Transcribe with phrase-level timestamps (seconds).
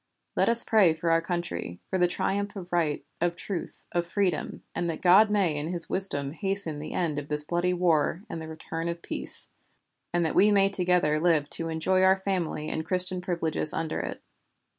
[0.35, 4.63] Let us pray for our country, for the triumph of right, of truth, of freedom,
[4.73, 8.41] and that God may in His wisdom hasten the end of this bloody war and
[8.41, 9.49] the return of peace;
[10.11, 14.23] and that we may together live to enjoy our family and Christian privileges under it."